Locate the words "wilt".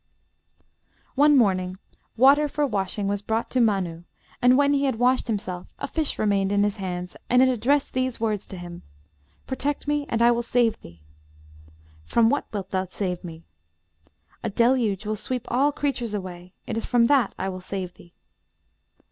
12.51-12.71